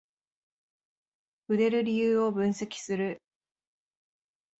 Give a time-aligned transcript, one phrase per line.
[1.47, 3.21] 売れる理由を分析する